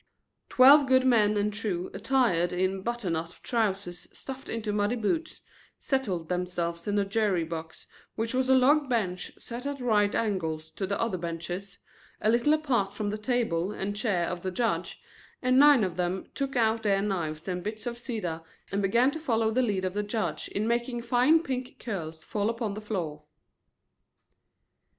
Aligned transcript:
Twelve 0.49 0.87
good 0.87 1.05
men 1.05 1.37
and 1.37 1.53
true, 1.53 1.91
attired 1.93 2.51
in 2.51 2.81
butternut 2.81 3.35
trousers 3.43 4.07
stuffed 4.11 4.49
into 4.49 4.73
muddy 4.73 4.95
boots, 4.95 5.41
settled 5.77 6.27
themselves 6.27 6.87
in 6.87 6.95
the 6.95 7.05
jury 7.05 7.43
box, 7.43 7.85
which 8.15 8.33
was 8.33 8.49
a 8.49 8.55
log 8.55 8.89
bench 8.89 9.31
set 9.37 9.67
at 9.67 9.79
right 9.79 10.15
angles 10.15 10.71
to 10.71 10.87
the 10.87 10.99
other 10.99 11.19
benches, 11.19 11.77
a 12.19 12.31
little 12.31 12.51
apart 12.55 12.93
from 12.95 13.09
the 13.09 13.17
table 13.19 13.71
and 13.71 13.95
chair 13.95 14.27
of 14.27 14.41
the 14.41 14.49
judge, 14.49 14.99
and 15.39 15.59
nine 15.59 15.83
of 15.83 15.97
them 15.97 16.25
took 16.33 16.55
out 16.55 16.81
their 16.81 17.03
knives 17.03 17.47
and 17.47 17.61
bits 17.61 17.85
of 17.85 17.99
cedar 17.99 18.41
and 18.71 18.81
began 18.81 19.11
to 19.11 19.19
follow 19.19 19.51
the 19.51 19.61
lead 19.61 19.85
of 19.85 19.93
the 19.93 20.01
judge 20.01 20.47
in 20.47 20.67
making 20.67 21.03
fine 21.03 21.43
pink 21.43 21.77
curls 21.77 22.23
fall 22.23 22.49
upon 22.49 22.73
the 22.73 22.81
floor. 22.81 23.21